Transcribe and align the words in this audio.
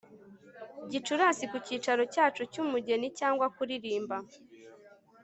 Gicurasi 0.91 1.43
ku 1.51 1.57
cyicaro 1.65 2.03
cyacu 2.13 2.41
cyumugeni 2.51 3.07
cyangwa 3.19 3.45
kuririmba 3.55 4.17